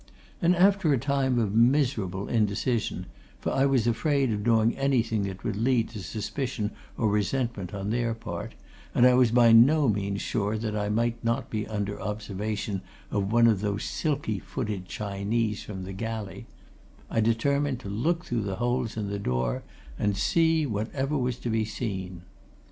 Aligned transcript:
And 0.41 0.55
after 0.55 0.91
a 0.91 0.97
time 0.97 1.37
of 1.37 1.53
miserable 1.53 2.27
indecision 2.27 3.05
for 3.39 3.51
I 3.51 3.67
was 3.67 3.85
afraid 3.85 4.31
of 4.31 4.43
doing 4.43 4.75
anything 4.75 5.21
that 5.25 5.43
would 5.43 5.55
lead 5.57 5.89
to 5.89 6.01
suspicion 6.01 6.71
or 6.97 7.07
resentment 7.07 7.71
on 7.71 7.91
their 7.91 8.15
part, 8.15 8.55
and 8.95 9.05
I 9.05 9.13
was 9.13 9.29
by 9.29 9.51
no 9.51 9.87
means 9.89 10.19
sure 10.19 10.57
that 10.57 10.75
I 10.75 10.89
might 10.89 11.23
not 11.23 11.51
be 11.51 11.67
under 11.67 12.01
observation 12.01 12.81
of 13.11 13.31
one 13.31 13.45
of 13.45 13.61
those 13.61 13.83
silky 13.83 14.39
footed 14.39 14.87
Chinese 14.87 15.61
from 15.61 15.83
the 15.83 15.93
galley 15.93 16.47
I 17.07 17.21
determined 17.21 17.79
to 17.81 17.89
look 17.91 18.25
through 18.25 18.41
the 18.41 18.55
holes 18.55 18.97
in 18.97 19.07
the 19.07 19.19
door 19.19 19.61
and 19.99 20.17
see 20.17 20.65
whatever 20.65 21.15
was 21.15 21.37
to 21.37 21.49
be 21.51 21.63
seen. 21.63 22.23